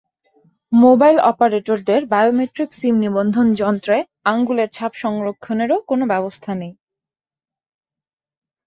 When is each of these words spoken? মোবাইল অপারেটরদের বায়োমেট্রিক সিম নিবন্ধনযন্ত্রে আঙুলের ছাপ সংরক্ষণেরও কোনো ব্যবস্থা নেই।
মোবাইল 0.71 1.17
অপারেটরদের 1.21 2.01
বায়োমেট্রিক 2.05 2.69
সিম 2.73 2.95
নিবন্ধনযন্ত্রে 2.97 3.97
আঙুলের 4.25 4.69
ছাপ 4.71 4.91
সংরক্ষণেরও 4.95 5.77
কোনো 5.87 6.03
ব্যবস্থা 6.07 6.51
নেই। 6.55 6.73